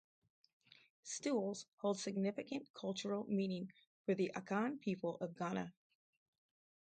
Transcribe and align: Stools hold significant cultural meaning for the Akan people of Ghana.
Stools 1.03 1.67
hold 1.75 1.99
significant 1.99 2.73
cultural 2.73 3.27
meaning 3.29 3.71
for 4.03 4.15
the 4.15 4.31
Akan 4.35 4.81
people 4.81 5.17
of 5.17 5.35
Ghana. 5.37 5.75